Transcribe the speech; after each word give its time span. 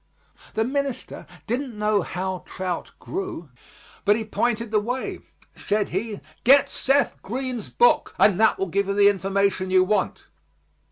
The 0.55 0.63
minister 0.63 1.27
didn't 1.45 1.77
know 1.77 2.01
how 2.01 2.41
trout 2.47 2.91
grew, 2.97 3.49
but 4.03 4.15
he 4.15 4.25
pointed 4.25 4.71
the 4.71 4.79
way. 4.79 5.19
Said 5.55 5.89
he, 5.89 6.21
"Get 6.43 6.71
Seth 6.71 7.21
Green's 7.21 7.69
book, 7.69 8.15
and 8.17 8.39
that 8.39 8.57
will 8.57 8.65
give 8.65 8.87
you 8.87 8.95
the 8.95 9.09
information 9.09 9.69
you 9.69 9.83
want." 9.83 10.25